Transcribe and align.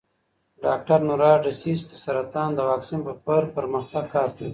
ډاکټر 0.65 0.99
نورا 1.07 1.33
ډسیس 1.43 1.79
د 1.87 1.91
سرطان 2.03 2.49
د 2.55 2.59
واکسین 2.69 2.99
پر 3.25 3.43
پرمختګ 3.57 4.05
کار 4.15 4.29
کوي. 4.37 4.49